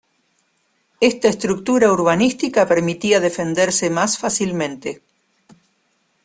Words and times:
Esta 0.99 1.27
estructura 1.27 1.91
urbanística 1.91 2.65
permitía 2.67 3.19
defenderse 3.19 3.91
más 3.91 4.17
fácilmente. 4.17 5.03